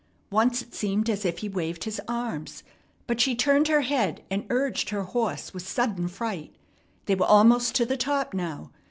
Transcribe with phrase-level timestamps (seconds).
[0.31, 2.63] Once it seemed as if he waved his arms;
[3.05, 6.55] but she turned her head, and urged her horse with sudden fright.
[7.05, 8.71] They were almost to the top now.